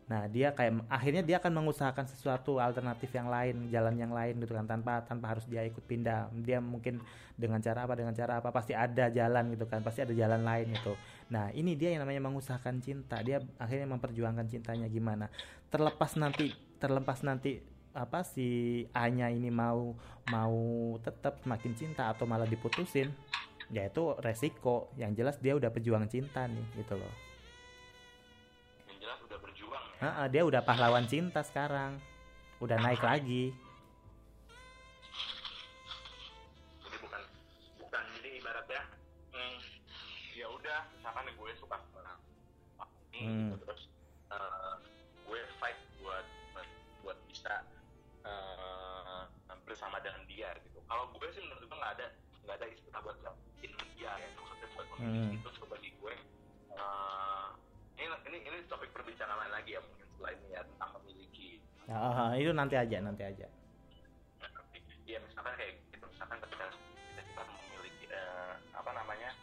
[0.09, 4.57] Nah, dia kayak akhirnya dia akan mengusahakan sesuatu alternatif yang lain, jalan yang lain gitu
[4.57, 6.33] kan tanpa tanpa harus dia ikut pindah.
[6.41, 6.97] Dia mungkin
[7.37, 10.73] dengan cara apa dengan cara apa pasti ada jalan gitu kan, pasti ada jalan lain
[10.73, 10.97] gitu.
[11.29, 13.21] Nah, ini dia yang namanya mengusahakan cinta.
[13.21, 15.29] Dia akhirnya memperjuangkan cintanya gimana.
[15.69, 17.61] Terlepas nanti terlepas nanti
[17.93, 19.93] apa si A-nya ini mau
[20.33, 20.57] mau
[21.05, 23.13] tetap makin cinta atau malah diputusin,
[23.69, 24.89] ya itu resiko.
[24.97, 27.28] Yang jelas dia udah pejuang cinta nih gitu loh.
[29.99, 31.99] Heeh, dia udah pahlawan cinta sekarang.
[32.59, 33.51] Udah naik lagi.
[36.79, 37.21] jadi bukan
[37.77, 38.81] bukan jadi ibaratnya
[39.31, 39.57] hmm,
[40.33, 40.79] ya udah
[41.29, 42.15] gue suka sama
[43.11, 43.51] ini Hmm.
[43.51, 43.63] gitu.
[43.63, 43.81] terus
[44.31, 44.73] eh,
[45.23, 46.25] gue fight buat
[46.99, 47.63] buat bisa
[48.23, 49.21] eh,
[49.61, 52.07] bersama dengan dia gitu kalau gue sih menurut gue nggak ada
[52.43, 53.17] nggak ada istilah buat
[53.95, 55.39] dia ya maksudnya buat memiliki Hmm.
[55.39, 55.49] itu
[58.29, 61.49] ini ini topik perbincangan lain lagi ya mungkin setelah ini ya tentang memiliki.
[61.89, 63.47] Ah, itu nanti aja nanti aja.
[65.09, 69.33] Iya misalkan kayak gitu misalkan ketika kita, kita memiliki eh, apa namanya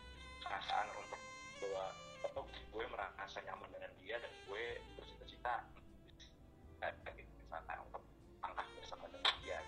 [0.47, 1.19] perasaan untuk
[1.59, 1.85] bahwa
[2.23, 5.55] apa gue merasa nyaman dengan dia dan gue bercita-cita
[6.87, 8.03] eh, gitu, misalkan untuk
[8.47, 9.59] angkat bersama dengan dia.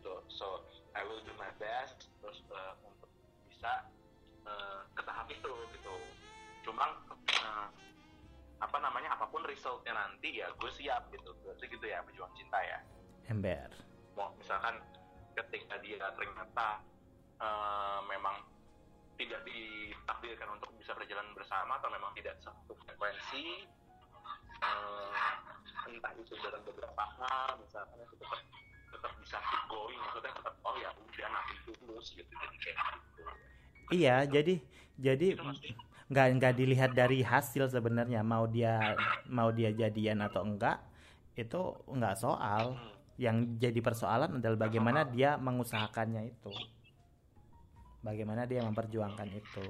[0.00, 0.64] So so
[0.96, 3.12] I will do my best terus eh, untuk
[3.52, 3.84] bisa
[4.48, 5.94] eh, ke tahap itu gitu.
[6.64, 6.96] Cuma
[8.60, 11.32] apa namanya apa pun resultnya nanti ya gue siap gitu.
[11.44, 12.78] Berarti gitu ya pejuang cinta ya.
[13.32, 13.72] Ember.
[14.14, 14.76] Mau misalkan
[15.34, 16.84] ketika dia ternyata
[17.40, 18.44] eh, memang
[19.16, 23.64] tidak ditakdirkan untuk bisa berjalan bersama atau memang tidak satu frekuensi
[24.60, 25.34] eh,
[25.88, 28.40] entah itu dalam beberapa hal misalkan itu tetap
[28.90, 33.22] tetap bisa keep going maksudnya tetap oh ya udah nanti tulus gitu jadi kayak gitu.
[33.90, 34.54] Iya jadi
[35.00, 35.48] jadi itu
[36.10, 38.98] nggak nggak dilihat dari hasil sebenarnya mau dia
[39.30, 40.82] mau dia jadian atau enggak
[41.38, 42.74] itu nggak soal.
[43.20, 46.52] Yang jadi persoalan adalah bagaimana dia mengusahakannya itu.
[48.00, 49.68] Bagaimana dia memperjuangkan itu.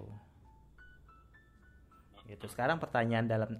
[2.31, 3.51] Gitu sekarang pertanyaan dalam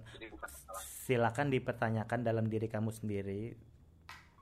[1.03, 3.51] silakan dipertanyakan dalam diri kamu sendiri.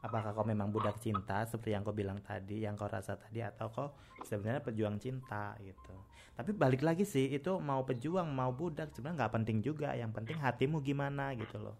[0.05, 3.67] Apakah kau memang budak cinta seperti yang kau bilang tadi yang kau rasa tadi atau
[3.73, 3.87] kau
[4.21, 5.91] sebenarnya pejuang cinta gitu
[6.39, 9.91] tapi balik lagi sih itu mau pejuang mau budak sebenarnya nggak penting juga.
[9.91, 11.75] Yang penting hatimu gimana gitu loh.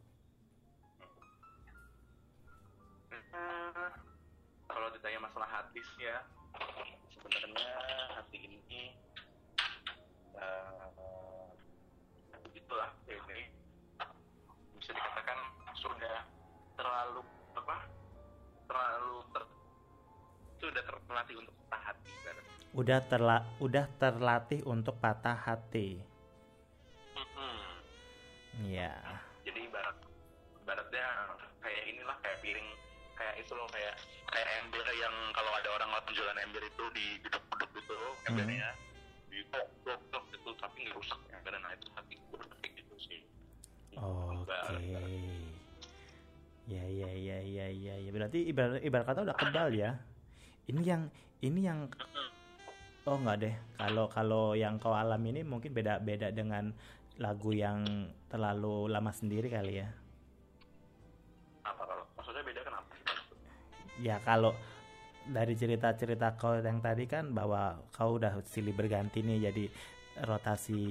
[3.15, 3.91] Eh,
[4.67, 6.19] kalau ditanya masalah hati sih ya
[7.07, 7.71] sebenarnya
[8.19, 8.91] hati ini
[10.35, 10.87] eh,
[12.43, 12.91] begitulah
[22.77, 26.01] udah terla udah terlatih untuk patah hati.
[27.17, 27.57] Mm-mm.
[28.69, 28.93] ya
[29.41, 29.97] jadi ibarat
[30.61, 31.07] ibaratnya
[31.59, 32.69] kayak inilah kayak piring
[33.19, 33.95] kayak itu loh kayak
[34.31, 37.97] kayak ember yang kalau ada orang lewat penjualan ember itu di geduk-geduk gitu
[38.31, 38.69] embernya.
[39.29, 42.15] Di dok gitu tapi nggak rusak ember nah itu hati
[42.63, 43.19] kayak gitu sih.
[43.99, 44.55] Oke.
[46.69, 48.09] Ya ya ya ya ya ya.
[48.13, 49.97] Berarti ibarat ibarat kata udah kebal ya.
[50.69, 51.03] Ini yang
[51.41, 51.89] ini yang
[53.09, 53.55] oh nggak deh.
[53.81, 56.69] Kalau kalau yang kau alami ini mungkin beda beda dengan
[57.17, 57.81] lagu yang
[58.29, 59.89] terlalu lama sendiri kali ya.
[61.65, 62.05] Apa kalau?
[62.15, 62.93] Maksudnya beda kenapa
[63.99, 64.55] ya kalau
[65.29, 69.65] dari cerita-cerita kau yang tadi kan bahwa kau udah silih berganti nih jadi
[70.25, 70.83] rotasi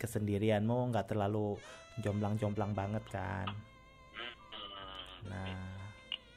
[0.00, 1.58] kesendirianmu nggak terlalu
[2.00, 3.46] jomplang-jomplang banget kan?
[3.46, 5.28] Hmm.
[5.28, 5.50] nah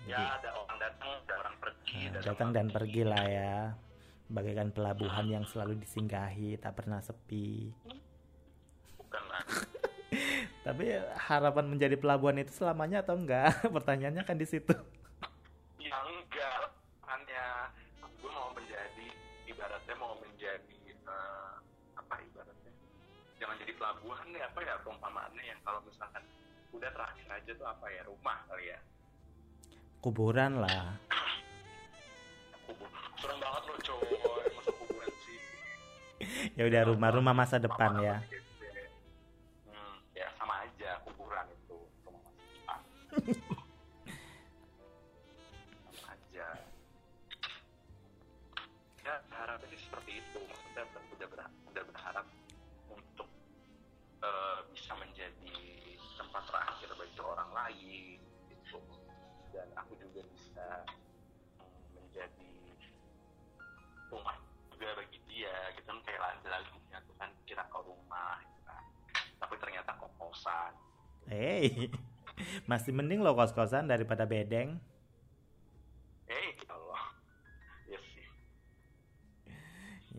[0.10, 3.02] ya jadi ada orang datang ada orang pergi nah, datang dan pergi.
[3.06, 3.56] lah ya
[4.30, 7.74] bagaikan pelabuhan yang selalu disinggahi tak pernah sepi.
[9.02, 9.42] Bukan lah.
[10.66, 10.86] Tapi
[11.18, 13.58] harapan menjadi pelabuhan itu selamanya atau enggak?
[13.76, 14.74] Pertanyaannya kan di situ.
[15.82, 16.70] Ya enggak.
[17.10, 17.74] Hanya
[18.06, 19.08] gue mau menjadi
[19.50, 21.52] ibaratnya mau menjadi eh,
[21.98, 22.74] apa ibaratnya?
[23.42, 26.22] Jangan jadi pelabuhan nih apa ya perumpamaannya yang kalau misalkan
[26.70, 28.80] udah terakhir aja tuh apa ya rumah kali ya.
[30.00, 30.96] Kuburan lah
[33.20, 34.10] serem banget loh coy
[34.56, 35.40] masa kuburan sih.
[36.56, 38.16] Ya udah rumah-rumah masa depan ya.
[39.68, 41.78] hmm, ya sama aja kuburan itu.
[42.08, 42.80] Rumah masa depan.
[45.84, 46.48] Sama aja.
[49.04, 50.40] Ya harapannya sih seperti itu.
[50.40, 50.84] Maksudnya
[51.16, 52.26] udah, ber- udah berharap
[52.88, 53.30] untuk
[54.24, 55.56] eh, bisa menjadi
[56.16, 58.80] tempat terakhir bagi orang lain gitu.
[59.52, 60.68] Dan aku juga bisa
[64.10, 64.36] rumah
[64.70, 68.84] juga bagi dia gitu kan kayak lagu-lagunya tuh kan kira kau rumah gitu kan
[69.38, 70.74] tapi ternyata kok kosan
[71.30, 71.94] Hei,
[72.72, 74.82] masih mending lo kos-kosan daripada bedeng.
[76.26, 77.04] eh Allah
[77.86, 78.26] ya sih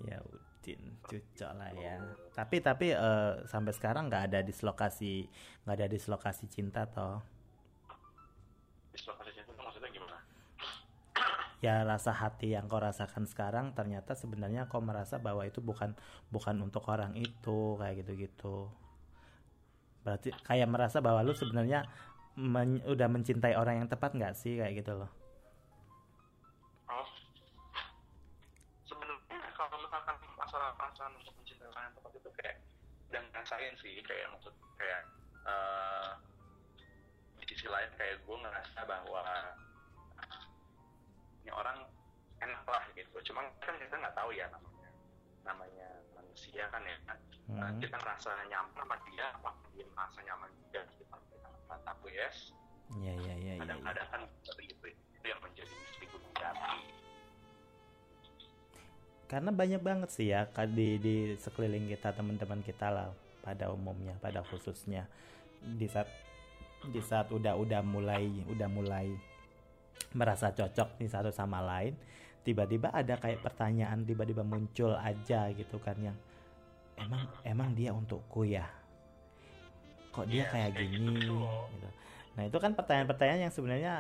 [0.07, 1.99] Ya udin, cucok lah ya.
[2.31, 5.27] Tapi tapi eh, sampai sekarang nggak ada dislokasi,
[5.67, 7.19] nggak ada dislokasi cinta toh.
[8.91, 10.19] dislokasi itu maksudnya gimana
[11.61, 15.93] Ya rasa hati yang kau rasakan sekarang ternyata sebenarnya kau merasa bahwa itu bukan
[16.33, 18.73] bukan untuk orang itu kayak gitu-gitu.
[20.01, 21.85] Berarti kayak merasa bahwa lu sebenarnya
[22.41, 25.11] men- udah mencintai orang yang tepat nggak sih kayak gitu loh.
[26.91, 27.07] oh
[28.89, 32.57] sebenarnya kalau misalkan masalah mencintai orang yang tepat itu kayak
[33.11, 35.03] ngerasain sih kayak maksud kayak
[35.47, 36.19] uh,
[37.39, 39.23] di sisi lain kayak gue ngerasa bahwa
[41.51, 41.79] ini orang
[42.39, 44.91] enak lah gitu cuma kan kita nggak tahu ya namanya
[45.43, 46.97] namanya manusia kan ya
[47.51, 47.83] hmm.
[47.83, 52.55] kita ngerasa nyaman sama dia apa dia merasa nyaman juga kita kita tahu yes
[52.91, 53.55] Iya iya iya.
[53.63, 56.75] Kadang-kadang kan seperti itu itu yang menjadi misteri gunung jati.
[59.31, 63.15] Karena banyak banget sih ya di di sekeliling kita teman-teman kita lah
[63.47, 65.07] pada umumnya pada khususnya
[65.63, 66.11] di saat
[66.91, 69.15] di saat udah udah mulai udah mulai
[70.17, 71.95] merasa cocok nih satu sama lain
[72.41, 76.17] tiba-tiba ada kayak pertanyaan tiba-tiba muncul aja gitu kan yang
[76.97, 78.65] emang emang dia untukku ya?
[80.11, 81.23] Kok dia yeah, kayak gini?
[81.23, 81.47] gitu.
[81.47, 81.89] gitu.
[82.35, 83.95] Nah itu kan pertanyaan-pertanyaan yang sebenarnya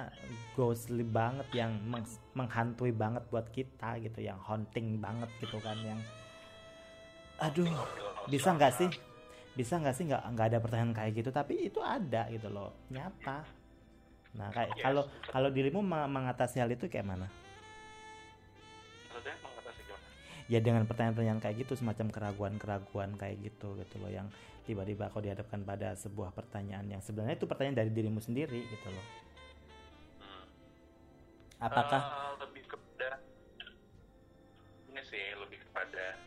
[0.56, 6.00] ghostly banget, yang meng menghantui banget buat kita gitu, yang haunting banget gitu kan, yang
[7.40, 7.68] aduh
[8.28, 8.90] bisa nggak sih,
[9.56, 13.59] bisa nggak sih nggak nggak ada pertanyaan kayak gitu, tapi itu ada gitu loh, nyata.
[14.34, 17.26] Nah kayak kalau kalau dirimu mengatasi hal itu kayak mana?
[20.50, 24.26] Ya dengan pertanyaan-pertanyaan kayak gitu, semacam keraguan-keraguan kayak gitu gitu loh, yang
[24.66, 29.06] tiba-tiba kau dihadapkan pada sebuah pertanyaan yang sebenarnya itu pertanyaan dari dirimu sendiri gitu loh.
[30.18, 30.44] Hmm.
[31.62, 33.22] apakah uh, lebih kepada
[34.90, 36.18] ini sih lebih kepada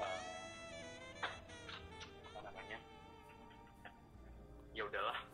[0.00, 0.20] uh,
[2.32, 2.80] apa namanya?
[4.72, 5.27] Ya udahlah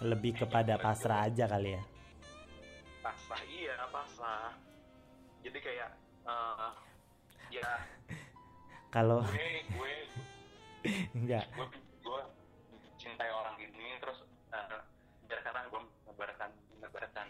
[0.00, 1.82] lebih kepada pasrah aja kali ya?
[3.04, 4.56] Pasrah iya pasrah.
[5.44, 5.90] Jadi kayak
[6.24, 6.72] uh,
[7.52, 7.84] ya.
[8.88, 9.92] Kalau gue gue.
[11.12, 11.44] Enggak.
[11.52, 11.68] Gue
[12.00, 12.20] gue
[12.96, 14.24] cintai orang ini terus
[14.56, 14.80] uh,
[15.28, 17.26] biar karena gue menebarkan menebarkan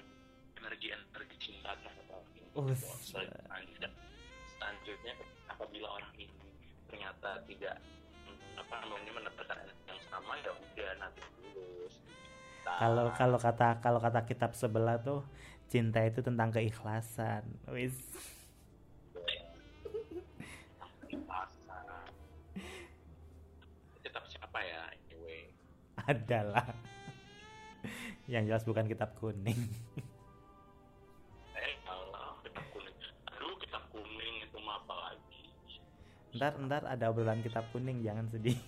[0.59, 2.49] energi energi cinta terhadap orang ini.
[2.55, 3.91] Uh, selanjutnya
[4.55, 5.13] selanjutnya
[5.51, 6.39] apabila orang ini
[6.87, 7.83] ternyata tidak
[8.59, 11.99] apa namanya menebarkan yang sama ya udah nanti lulus
[12.65, 15.25] kalau kalau kata kalau kata kitab sebelah tuh
[15.71, 17.95] cinta itu tentang keikhlasan wis
[26.11, 26.67] adalah
[28.27, 29.59] yang jelas bukan kitab kuning.
[31.55, 32.95] Eh, Allah, kitab kuning.
[33.31, 35.43] Aduh, kitab kuning itu apa lagi?
[36.35, 38.59] Ntar, ntar ada obrolan kitab kuning, jangan sedih.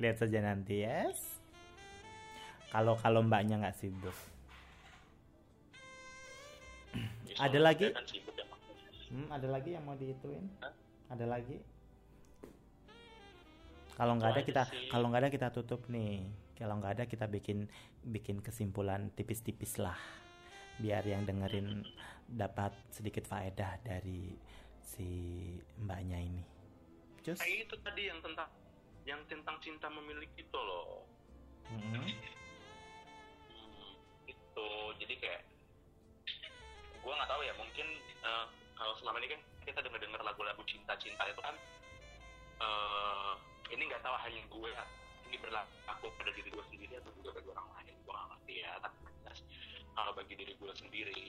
[0.00, 1.38] Lihat saja nanti, yes.
[2.72, 4.16] Kalau kalau mbaknya nggak sibuk.
[7.36, 7.92] Ada lagi?
[7.92, 8.46] Kan sibuk, ya,
[9.12, 10.48] hmm, ada lagi yang mau diituin?
[10.64, 10.72] Hah?
[11.12, 11.60] Ada lagi?
[14.00, 16.24] kalau nggak ada kita kalau nggak ada kita tutup nih
[16.56, 17.68] kalau nggak ada kita bikin
[18.00, 20.00] bikin kesimpulan tipis-tipis lah
[20.80, 21.84] biar yang dengerin
[22.24, 24.32] dapat sedikit faedah dari
[24.80, 25.08] si
[25.76, 26.44] mbaknya ini
[27.20, 27.44] Just...
[27.44, 28.48] Nah, itu tadi yang tentang
[29.08, 31.06] yang tentang cinta memiliki itu loh
[31.72, 32.04] mm-hmm.
[33.48, 33.92] hmm,
[34.28, 34.68] itu
[35.00, 35.42] jadi kayak
[37.00, 37.86] gue nggak tahu ya mungkin
[38.24, 41.56] uh, kalau selama ini kan kita dengar dengar lagu-lagu cinta-cinta itu kan
[42.60, 43.34] uh,
[43.72, 44.72] ini nggak tahu hanya gue
[45.30, 48.72] ini berlaku pada diri gue sendiri atau juga bagi orang lain gue nggak ngerti ya
[48.84, 49.38] tapi jelas
[49.96, 51.24] kalau bagi diri gue sendiri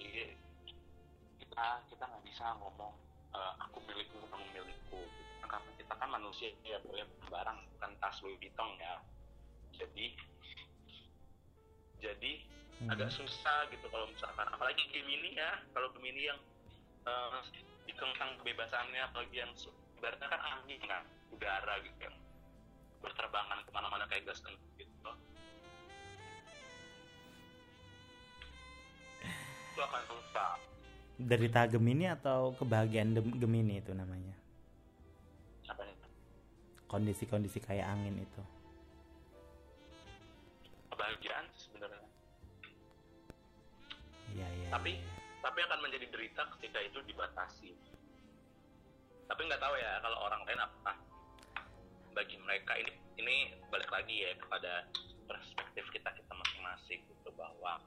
[1.39, 2.95] kita kita nggak bisa ngomong
[3.35, 5.01] uh, aku milikku kamu milikku
[5.43, 8.95] karena kita kan manusia ya boleh barang bukan tas Louis Vuitton ya.
[9.75, 10.15] Jadi
[12.01, 12.31] jadi
[12.81, 12.89] hmm.
[12.91, 14.47] agak susah gitu kalau misalkan.
[14.47, 15.59] Apalagi Gemini ya.
[15.75, 16.39] Kalau Gemini yang
[17.03, 17.43] uh,
[17.83, 19.51] dikengkang kebebasannya apalagi yang
[19.99, 21.03] ibaratnya kan angin kan.
[21.31, 22.15] Udara gitu yang
[22.99, 25.11] berterbangan ke mana-mana kayak gas kan gitu.
[29.71, 30.70] Itu akan susah
[31.25, 34.35] derita Gemini atau kebahagiaan Gemini itu namanya?
[35.69, 35.97] Apa nih?
[36.89, 38.41] Kondisi-kondisi kayak angin itu.
[40.91, 42.09] Kebahagiaan sebenarnya.
[44.31, 45.03] Iya iya tapi ya.
[45.43, 47.71] tapi akan menjadi derita ketika itu dibatasi.
[49.27, 50.91] Tapi nggak tahu ya kalau orang lain apa
[52.11, 53.35] bagi mereka ini ini
[53.71, 54.83] balik lagi ya kepada
[55.31, 57.79] perspektif kita kita masing-masing gitu bahwa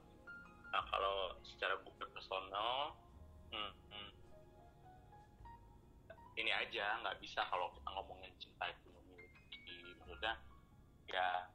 [0.73, 2.97] nah, kalau secara gue personal
[3.55, 4.09] hmm, hmm,
[6.35, 10.35] ini aja nggak bisa kalau kita ngomongin cinta itu memiliki maksudnya
[11.07, 11.47] ya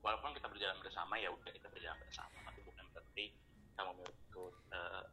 [0.00, 4.40] walaupun kita berjalan bersama ya udah kita berjalan bersama tapi bukan berarti kita memiliki
[4.72, 5.04] uh,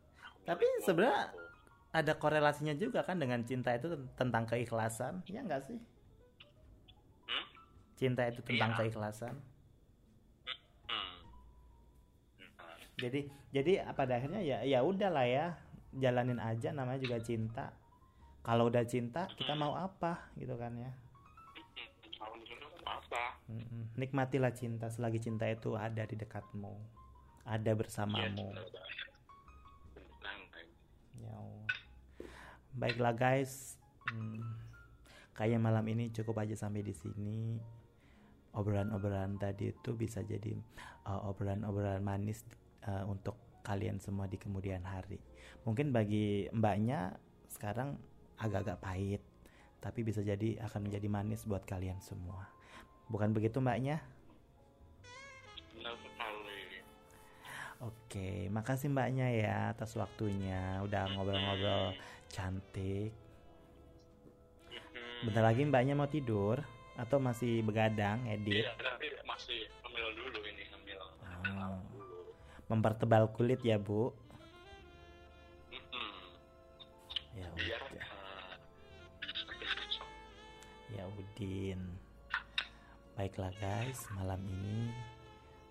[0.47, 1.35] tapi sebenarnya
[1.91, 5.79] ada korelasinya juga kan dengan cinta itu tentang keikhlasan ya enggak sih?
[7.97, 8.79] Cinta itu tentang iya.
[8.79, 9.35] keikhlasan.
[12.97, 15.53] Jadi jadi pada akhirnya ya ya udahlah ya
[15.95, 17.71] jalanin aja namanya juga cinta.
[18.43, 20.91] Kalau udah cinta kita mau apa gitu kan ya?
[23.95, 26.75] Nikmatilah cinta selagi cinta itu ada di dekatmu
[27.47, 28.51] ada bersamamu.
[29.95, 30.41] Tenang,
[31.17, 31.39] Ya.
[32.77, 34.39] Baiklah guys, Hmm,
[35.35, 37.59] kayaknya malam ini cukup aja sampai di sini.
[38.55, 40.55] Obrolan-obrolan tadi itu bisa jadi
[41.05, 42.47] uh, obrolan-obrolan manis
[42.87, 43.35] uh, untuk
[43.67, 45.19] kalian semua di kemudian hari.
[45.67, 47.19] Mungkin bagi mbaknya
[47.51, 47.99] sekarang
[48.39, 49.19] agak-agak pahit,
[49.83, 52.47] tapi bisa jadi akan menjadi manis buat kalian semua.
[53.11, 53.99] Bukan begitu mbaknya?
[55.77, 56.81] benar sekali
[57.77, 60.81] Oke, makasih mbaknya ya atas waktunya.
[60.81, 61.93] Udah ngobrol-ngobrol
[62.25, 63.13] cantik.
[64.73, 65.29] Hmm.
[65.29, 66.57] Bentar lagi mbaknya mau tidur
[66.97, 68.65] atau masih begadang edit?
[68.65, 68.73] Iya,
[72.67, 74.11] Mempertebal kulit ya bu?
[77.31, 78.51] Ya udah, eh,
[80.91, 81.79] ya Udin.
[83.15, 84.91] Baiklah guys, malam ini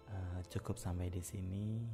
[0.08, 1.84] eh, cukup sampai di sini.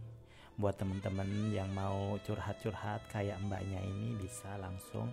[0.54, 5.10] Buat teman-teman yang mau curhat-curhat kayak mbaknya ini bisa langsung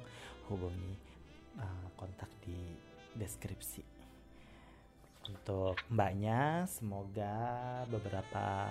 [0.53, 0.93] hubungi
[1.57, 2.77] eh, kontak di
[3.17, 3.81] deskripsi.
[5.33, 7.33] Untuk mbaknya semoga
[7.89, 8.69] beberapa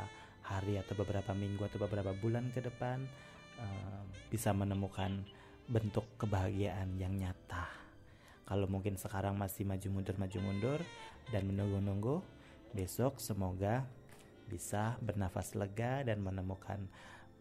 [0.49, 3.05] hari atau beberapa minggu atau beberapa bulan ke depan
[3.61, 5.21] eh, bisa menemukan
[5.69, 7.69] bentuk kebahagiaan yang nyata.
[8.49, 10.81] Kalau mungkin sekarang masih maju mundur maju mundur
[11.29, 12.25] dan menunggu-nunggu,
[12.73, 13.85] besok semoga
[14.49, 16.81] bisa bernafas lega dan menemukan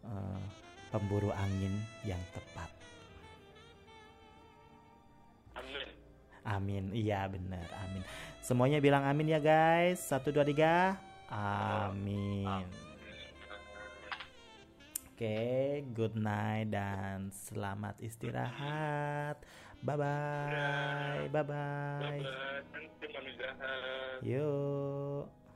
[0.04, 0.44] eh,
[0.92, 1.72] pemburu angin
[2.04, 2.68] yang tepat.
[5.56, 5.88] amin
[6.48, 6.84] Amin.
[6.96, 7.68] Iya benar.
[7.84, 8.00] Amin.
[8.40, 10.00] Semuanya bilang amin ya guys.
[10.00, 10.96] Satu dua tiga.
[11.28, 12.87] Amin.
[15.18, 19.42] Oke, good night dan selamat istirahat.
[19.82, 21.26] Bye bye.
[21.34, 22.22] Bye bye.
[24.22, 25.47] Bye-bye.